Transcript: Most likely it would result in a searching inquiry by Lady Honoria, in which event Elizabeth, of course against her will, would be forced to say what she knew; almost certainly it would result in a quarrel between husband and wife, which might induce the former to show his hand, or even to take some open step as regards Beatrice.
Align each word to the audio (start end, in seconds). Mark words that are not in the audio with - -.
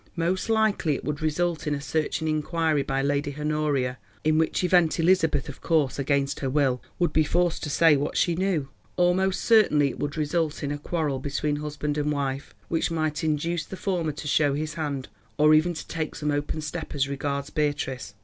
Most 0.15 0.49
likely 0.49 0.95
it 0.95 1.05
would 1.05 1.21
result 1.21 1.67
in 1.67 1.75
a 1.75 1.79
searching 1.79 2.27
inquiry 2.27 2.81
by 2.81 3.03
Lady 3.03 3.35
Honoria, 3.39 3.99
in 4.23 4.39
which 4.39 4.63
event 4.63 4.99
Elizabeth, 4.99 5.47
of 5.47 5.61
course 5.61 5.99
against 5.99 6.39
her 6.39 6.49
will, 6.49 6.81
would 6.97 7.13
be 7.13 7.23
forced 7.23 7.61
to 7.61 7.69
say 7.69 7.95
what 7.95 8.17
she 8.17 8.33
knew; 8.33 8.67
almost 8.97 9.45
certainly 9.45 9.89
it 9.89 9.99
would 9.99 10.17
result 10.17 10.63
in 10.63 10.71
a 10.71 10.79
quarrel 10.79 11.19
between 11.19 11.57
husband 11.57 11.99
and 11.99 12.11
wife, 12.11 12.55
which 12.67 12.89
might 12.89 13.23
induce 13.23 13.63
the 13.63 13.77
former 13.77 14.11
to 14.11 14.27
show 14.27 14.55
his 14.55 14.73
hand, 14.73 15.07
or 15.37 15.53
even 15.53 15.75
to 15.75 15.87
take 15.87 16.15
some 16.15 16.31
open 16.31 16.61
step 16.61 16.95
as 16.95 17.07
regards 17.07 17.51
Beatrice. 17.51 18.15